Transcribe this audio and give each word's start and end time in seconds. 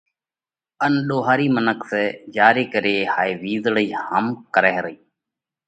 ان 0.85 0.93
ۮوهارِي 1.09 1.47
منک 1.55 1.79
سئہ 1.89 2.03
جيا 2.35 2.47
ري 2.55 2.65
ڪري 2.73 2.95
هائي 3.13 3.31
وِيزۯئِي 3.41 3.87
هم 4.07 4.25
ڪرئه 4.53 4.77
رئِي۔ 4.85 4.95